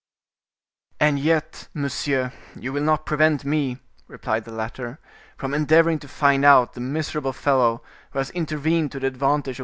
[0.99, 3.77] "And yet, monsieur, you will not prevent me,"
[4.07, 4.97] replied the latter,
[5.37, 9.59] "from endeavoring to find out the miserable fellow who has intervened to the advantage of
[9.59, 9.59] M.